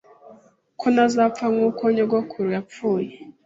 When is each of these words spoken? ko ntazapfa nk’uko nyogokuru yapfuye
ko 0.79 0.85
ntazapfa 0.93 1.45
nk’uko 1.53 1.83
nyogokuru 1.95 2.47
yapfuye 2.55 3.11